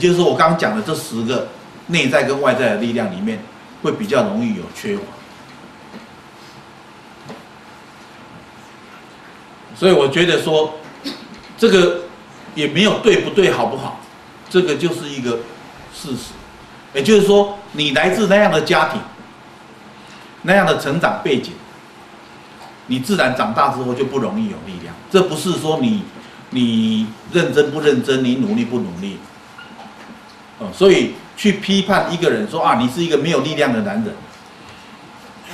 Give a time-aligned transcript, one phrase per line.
[0.00, 1.48] 就是我刚刚讲的这十个
[1.88, 3.38] 内在跟外在的力量里面，
[3.82, 5.02] 会比较容易有缺乏。
[9.76, 10.74] 所以我觉得说，
[11.56, 12.02] 这个
[12.54, 14.00] 也没有对不对，好不好？
[14.48, 15.38] 这个就是一个
[15.94, 16.32] 事实。
[16.92, 19.00] 也就是说，你来自那样的家庭，
[20.42, 21.52] 那样的成长背景，
[22.88, 24.94] 你自然长大之后就不容易有力量。
[25.10, 26.02] 这不是说你
[26.50, 29.18] 你认真不认真，你努力不努力。
[30.72, 34.14] 所以去批判一个人说啊，你是一个没有力量的男人，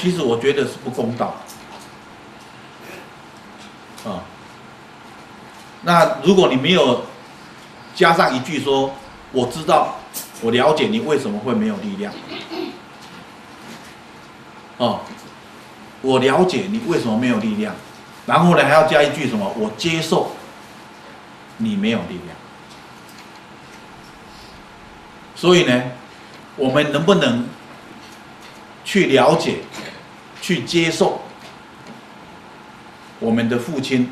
[0.00, 1.34] 其实我觉得是不公道。
[4.04, 4.22] 啊，
[5.82, 7.04] 那如果你没有
[7.94, 8.92] 加上一句说，
[9.32, 9.96] 我知道，
[10.40, 12.12] 我了解你为什么会没有力量。
[14.78, 15.00] 哦，
[16.00, 17.74] 我了解你为什么没有力量，
[18.26, 19.52] 然后呢还要加一句什么？
[19.56, 20.32] 我接受
[21.58, 22.36] 你没有力量。
[25.42, 25.82] 所以呢，
[26.54, 27.44] 我们能不能
[28.84, 29.56] 去了解、
[30.40, 31.20] 去接受？
[33.18, 34.08] 我们的父亲，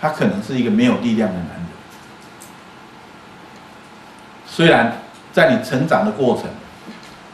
[0.00, 1.66] 他可能是一个没有力量的男人。
[4.44, 5.00] 虽然
[5.32, 6.50] 在你成长的过程，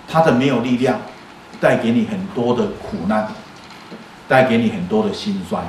[0.07, 1.01] 他的没有力量，
[1.59, 3.33] 带给你很多的苦难，
[4.29, 5.65] 带给你很多的心酸，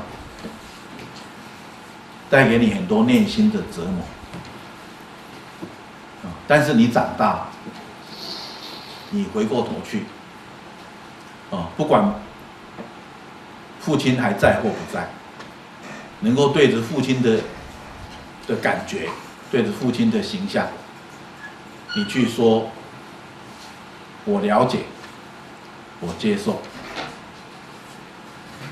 [2.29, 4.03] 带给你很多内心的折磨。
[6.47, 7.47] 但是你长大，
[9.09, 10.05] 你回过头去，
[11.51, 12.13] 啊，不管
[13.79, 15.09] 父亲还在或不在。
[16.21, 17.41] 能够对着父亲的
[18.47, 19.07] 的感觉，
[19.51, 20.65] 对着父亲的形象，
[21.95, 22.71] 你去说，
[24.25, 24.79] 我了解，
[25.99, 26.53] 我接受，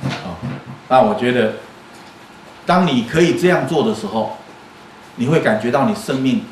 [0.02, 0.42] 啊，
[0.90, 1.58] 那我觉得，
[2.66, 4.38] 当你可以这样做的时候，
[5.18, 6.44] 你会感觉到你生命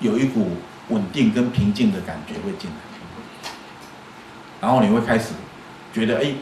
[0.00, 0.56] 有一股
[0.88, 3.50] 稳定跟平静的感觉会进来，
[4.60, 5.26] 然后你会开始
[5.94, 6.34] 觉得，哎，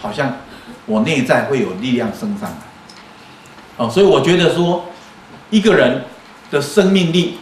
[0.00, 0.36] 好像。
[0.84, 2.56] 我内在会有力量升上来，
[3.76, 4.84] 哦，所以我觉得说，
[5.50, 6.04] 一个人
[6.50, 7.38] 的生命力，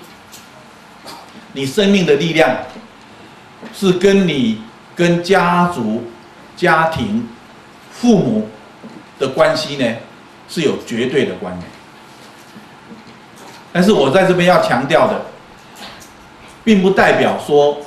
[1.53, 2.54] 你生命的力量，
[3.72, 4.62] 是跟你
[4.94, 6.04] 跟家族、
[6.54, 7.26] 家庭、
[7.91, 8.48] 父母
[9.19, 9.97] 的关系呢，
[10.48, 11.66] 是有绝对的关联。
[13.72, 15.26] 但是我在这边要强调的，
[16.65, 17.79] 并不代表说，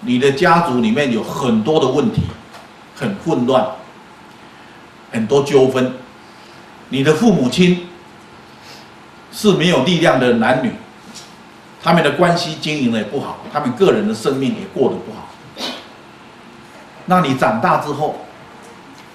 [0.00, 2.22] 你的家族里面有很多的问题，
[2.96, 3.64] 很混乱。
[5.10, 5.94] 很多纠纷，
[6.90, 7.88] 你的父母亲
[9.32, 10.70] 是没有力量的男女，
[11.82, 15.30] 他们的关系经营的也不好，他们个人的生命也过得不好。
[17.06, 18.18] 那你长大之后，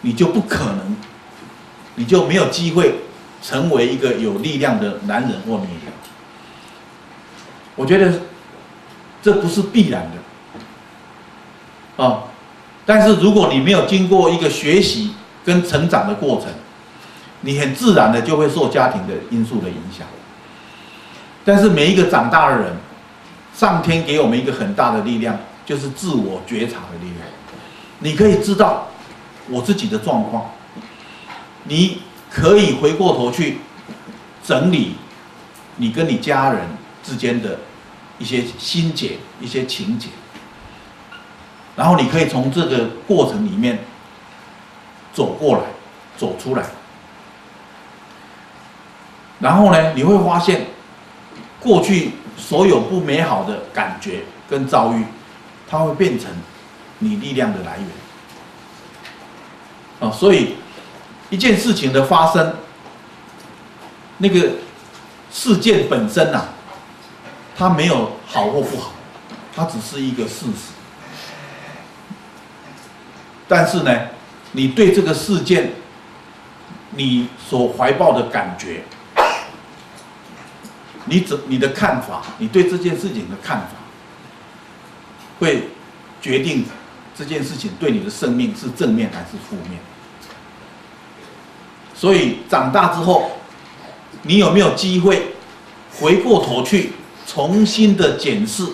[0.01, 0.97] 你就不可能，
[1.93, 2.95] 你就没有机会
[3.43, 5.93] 成为一个有力量的男人或女人。
[7.75, 8.11] 我觉得
[9.23, 10.07] 这不是必然
[11.97, 12.25] 的，啊，
[12.85, 15.15] 但是如果你没有经过一个学习。
[15.45, 16.47] 跟成长的过程，
[17.41, 20.07] 你很自然的就会受家庭的因素的影响。
[21.43, 22.77] 但是每一个长大的人，
[23.53, 27.27] 上天给我们一个很大的力量，就是自我觉察的力量。
[27.99, 28.87] 你可以知道
[29.49, 30.51] 我自己的状况，
[31.65, 31.97] 你
[32.29, 33.57] 可以回过头去
[34.41, 34.95] 整理
[35.75, 36.61] 你跟你家人
[37.03, 37.59] 之间的
[38.23, 40.07] 一些心结、一些情节，
[41.75, 43.77] 然后你可以从这个过程里面。
[45.15, 45.61] 走过来，
[46.17, 46.63] 走出来，
[49.39, 50.65] 然后呢，你会发现，
[51.59, 55.05] 过去所有不美好的感觉跟遭遇，
[55.69, 56.31] 它会变成
[56.97, 57.87] 你力量的来源。
[59.99, 60.55] 啊，所以
[61.29, 62.55] 一件事情的发生，
[64.17, 64.53] 那个
[65.31, 66.45] 事件本身呐，
[67.55, 68.93] 它没有好或不好，
[69.55, 70.73] 它只是一个事实。
[73.47, 73.91] 但是呢，
[74.53, 75.73] 你对这个事件，
[76.91, 78.83] 你所怀抱的感觉，
[81.05, 83.75] 你怎你的看法，你对这件事情的看法，
[85.39, 85.69] 会
[86.21, 86.65] 决定
[87.15, 89.79] 这件事情对你的生命是正面还是负面。
[91.93, 93.31] 所以长大之后，
[94.23, 95.35] 你有没有机会
[95.99, 96.93] 回过头去
[97.33, 98.67] 重新的检视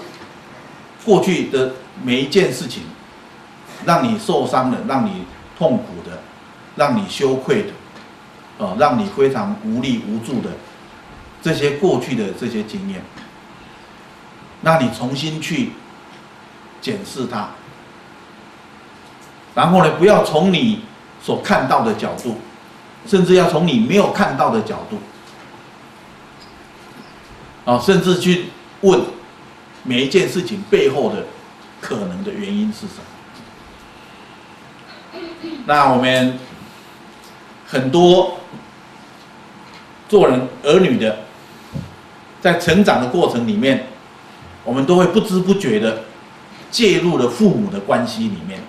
[1.06, 1.72] 过去的
[2.04, 2.84] 每一件事情，
[3.86, 5.26] 让你受伤的，让你。
[5.58, 6.18] 痛苦的，
[6.78, 10.52] 让你羞愧的，啊，让你非常无力无助的
[11.42, 13.02] 这些过去的这些经验，
[14.62, 15.72] 那你重新去
[16.80, 17.50] 检视它，
[19.54, 20.80] 然后呢，不要从你
[21.22, 22.38] 所看到的角度，
[23.06, 24.98] 甚至要从你没有看到的角度，
[27.66, 28.46] 啊，甚至去
[28.82, 29.02] 问
[29.84, 31.26] 每一件事情背后的
[31.80, 33.04] 可能的原因是什么。
[35.66, 36.40] 那我们
[37.68, 38.40] 很多
[40.08, 41.20] 做人儿女的，
[42.42, 43.88] 在成长的过程里面，
[44.64, 46.04] 我们都会不知不觉的
[46.72, 48.60] 介入了父母的关系里面。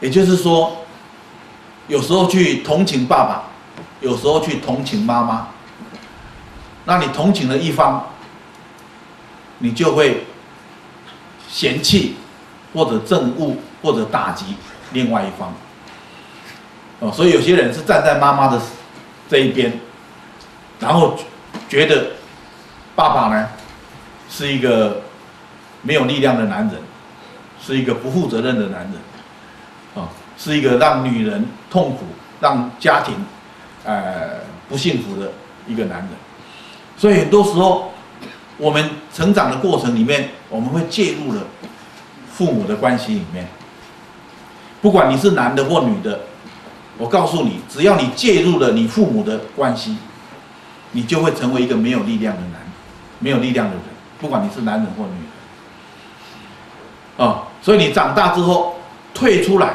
[0.00, 0.84] 也就是说，
[1.88, 3.44] 有时候去同情爸爸，
[4.00, 5.48] 有时候去同情妈妈。
[6.86, 8.02] 那你同情的一方，
[9.58, 10.24] 你就会
[11.48, 12.16] 嫌弃，
[12.72, 14.56] 或者憎恶，或者打击
[14.92, 15.52] 另外一方。
[17.00, 18.58] 哦，所以有些人是站在妈妈的
[19.28, 19.78] 这一边，
[20.80, 21.18] 然后
[21.68, 22.12] 觉得
[22.94, 23.48] 爸爸呢
[24.30, 25.02] 是一个
[25.82, 26.80] 没有力量的男人，
[27.60, 28.92] 是一个不负责任的男人。
[30.02, 32.04] 啊是一个让女人痛苦、
[32.42, 33.14] 让家庭，
[33.84, 35.32] 呃，不幸福的
[35.66, 36.10] 一个男人。
[36.96, 37.92] 所以很多时候，
[38.56, 41.42] 我们成长的过程里面，我们会介入了
[42.32, 43.46] 父母的关系里面。
[44.80, 46.20] 不管你是男的或女的，
[46.98, 49.96] 我告诉你，只要你介入了你父母的关系，
[50.92, 52.60] 你就会成为一个没有力量的男，
[53.18, 53.82] 没有力量的人。
[54.20, 55.10] 不管你是男人或女
[57.18, 58.76] 人，啊，所以你长大之后
[59.12, 59.74] 退出来。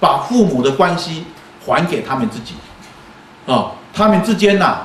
[0.00, 1.24] 把父母的关系
[1.66, 2.54] 还给他们自己，
[3.48, 4.82] 啊，他们之间呐，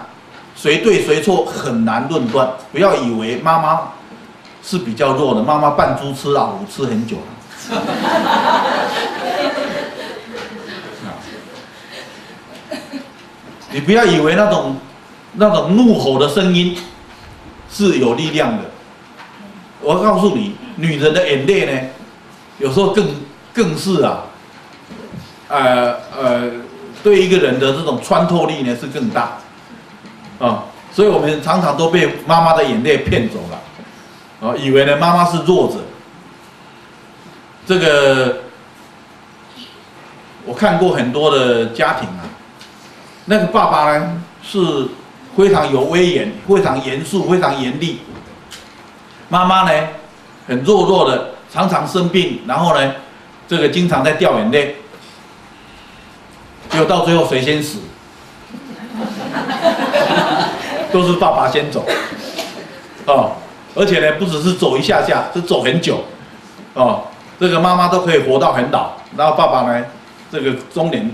[0.63, 2.49] 谁对谁错很难论断。
[2.71, 3.81] 不要以为妈妈
[4.63, 7.23] 是比较弱的，妈妈扮猪吃老虎吃很久了。
[13.71, 14.77] 你不要以为那种
[15.33, 16.77] 那种怒吼的声音
[17.69, 18.63] 是有力量的。
[19.81, 21.77] 我告诉你，女人的眼泪呢，
[22.59, 23.05] 有时候更
[23.53, 24.23] 更是啊。
[25.49, 26.49] 呃呃，
[27.03, 29.39] 对一个人的这种穿透力呢是更大，
[30.45, 33.55] 啊、所以我们常常都被妈妈的眼泪骗走了，
[34.41, 35.75] 啊、哦，以为呢妈妈是弱者。
[37.65, 38.39] 这个
[40.45, 42.27] 我看过很多的家庭啊，
[43.23, 44.59] 那个爸爸呢是
[45.37, 48.01] 非常有威严、非常严肃、非常严厉，
[49.29, 49.87] 妈妈呢
[50.45, 52.93] 很弱弱的，常常生病，然后呢
[53.47, 54.75] 这个经常在掉眼泪。
[56.69, 57.77] 结果到最后谁先死？
[60.93, 61.83] 都是爸爸先走，
[63.07, 63.31] 哦，
[63.75, 66.05] 而且呢，不只是走一下下，是走很久，
[66.75, 67.05] 哦，
[67.39, 69.83] 这个妈妈都可以活到很老，然后爸爸呢，
[70.31, 71.11] 这个中年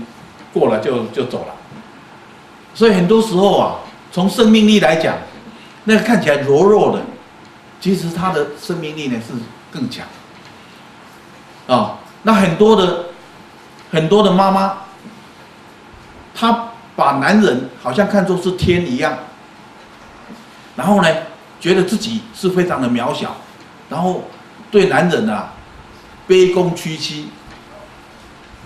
[0.52, 1.54] 过了就就走了。
[2.74, 3.76] 所以很多时候啊，
[4.12, 5.16] 从生命力来讲，
[5.84, 7.02] 那个看起来柔弱的，
[7.80, 9.32] 其实他的生命力呢是
[9.72, 10.06] 更强。
[11.66, 11.90] 啊、哦，
[12.22, 13.06] 那很多的
[13.90, 14.76] 很多的妈妈。
[16.32, 19.18] 她把男人好像看作是天一样，
[20.80, 21.08] 然后呢，
[21.60, 23.36] 觉得自己是非常的渺小，
[23.90, 24.24] 然后
[24.70, 25.52] 对男人啊
[26.26, 27.28] 卑躬屈膝、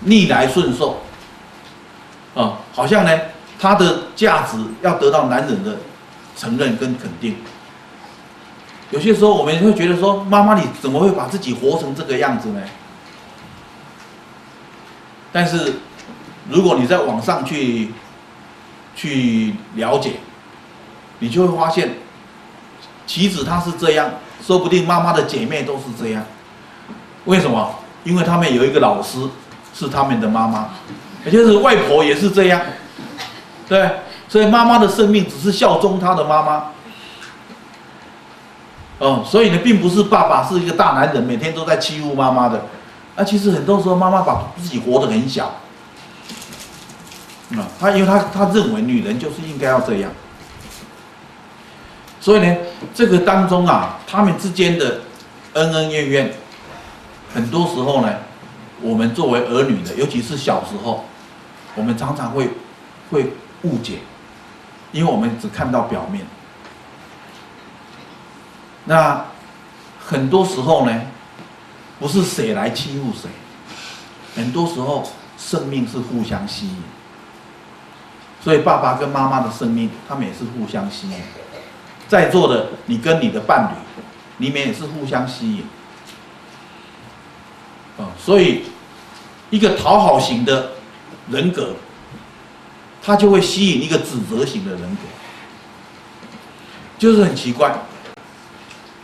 [0.05, 1.01] 逆来顺受，
[2.33, 3.19] 啊，好像呢
[3.59, 5.75] 他的价值要得到男人的
[6.37, 7.35] 承认跟肯定。
[8.91, 12.61] 有些时候我们会觉得说，妈妈你怎么会把自己活成这个样子呢？
[15.33, 15.73] 但是。
[16.47, 17.91] 如果你在网上去
[18.95, 20.11] 去了解，
[21.17, 21.95] 你就会发现，
[23.05, 24.09] 其实他是这样，
[24.45, 26.23] 说不定妈妈的姐妹都是这样。
[27.25, 27.75] 为什么？
[28.03, 29.17] 因为他们有一个老师
[29.73, 30.69] 是他们的妈妈，
[31.25, 32.61] 也就是外婆也是这样，
[33.67, 33.89] 对。
[34.27, 36.65] 所以妈妈的生命只是效忠她的妈妈。
[38.97, 42.65] 哦，所以呢，并不是爸爸是一个大男人，每天都在欺负妈妈的。
[43.15, 45.45] 那其实很多时候，妈妈把自己活得很小。
[47.51, 50.11] 啊，他因为他他认为女人就是应该要这样，
[52.25, 52.57] 所以呢，
[52.91, 55.01] 这个当中啊，他们之间的
[55.53, 56.33] 恩恩怨怨，
[57.31, 58.11] 很多时候呢，
[58.81, 61.05] 我们作为儿女的，尤其是小时候，
[61.75, 62.49] 我们常常会
[63.11, 63.99] 会误解，
[64.91, 66.25] 因为我们只看到表面。
[68.85, 69.23] 那
[70.03, 71.01] 很多时候呢，
[71.99, 73.29] 不是谁来欺负谁，
[74.35, 76.77] 很多时候生命是互相吸引。
[78.43, 81.44] 所以，爸爸跟妈妈的生命，他们也是互相吸引的。
[82.07, 85.63] 在座的你跟你的伴侣，里面也是互相吸引。
[87.97, 88.63] 啊，所以
[89.49, 90.71] 一个讨好型的
[91.29, 91.69] 人格，
[93.01, 95.01] 他就会吸引一个指责型的人格，
[96.97, 97.73] 就是很奇怪。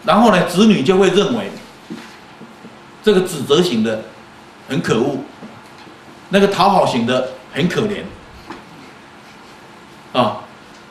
[0.04, 1.52] 然后呢，子女就会认为
[3.04, 4.04] 这个指责型的
[4.68, 5.18] 很可恶，
[6.30, 8.04] 那个讨好型的很可怜。
[10.12, 10.40] 啊，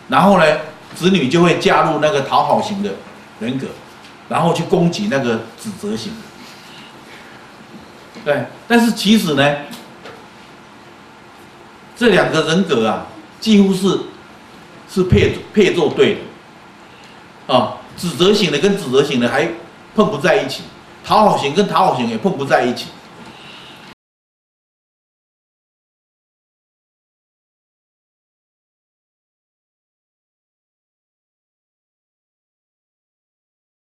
[0.09, 0.45] 然后呢，
[0.95, 2.95] 子女就会加入那个讨好型的
[3.39, 3.67] 人格，
[4.29, 6.13] 然后去攻击那个指责型。
[8.25, 9.57] 对，但是其实呢，
[11.97, 13.07] 这两个人格啊，
[13.41, 14.01] 几乎是
[14.93, 16.17] 是配配作对
[17.47, 19.49] 的，啊，指责型的跟指责型的还
[19.95, 20.63] 碰不在一起，
[21.05, 22.87] 讨好型跟讨好型也碰不在一起。